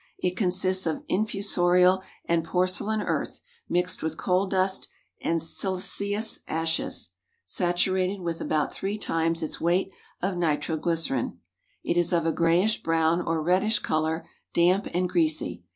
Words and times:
It 0.17 0.35
consists 0.35 0.87
of 0.87 1.03
infusorial 1.07 2.01
and 2.25 2.43
porcelain 2.43 3.03
earth, 3.03 3.43
mixed 3.69 4.01
with 4.01 4.17
coal 4.17 4.47
dust 4.47 4.87
and 5.21 5.39
siliceous 5.39 6.39
ashes, 6.47 7.11
saturated 7.45 8.19
with 8.21 8.41
about 8.41 8.73
three 8.73 8.97
times 8.97 9.43
its 9.43 9.61
weight 9.61 9.91
of 10.19 10.37
nitro 10.37 10.75
glycerine. 10.77 11.37
It 11.83 11.97
is 11.97 12.13
of 12.13 12.25
a 12.25 12.31
grayish 12.31 12.81
brown 12.81 13.21
or 13.21 13.43
reddish 13.43 13.77
color, 13.77 14.25
damp, 14.55 14.87
and 14.91 15.07
greasy. 15.07 15.61